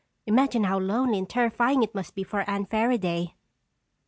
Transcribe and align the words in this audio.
Imagine 0.25 0.63
how 0.63 0.79
lonely 0.79 1.19
and 1.19 1.29
terrifying 1.29 1.83
it 1.83 1.93
must 1.93 2.15
be 2.15 2.23
for 2.23 2.43
Anne 2.49 2.65
Fairaday!" 2.65 3.35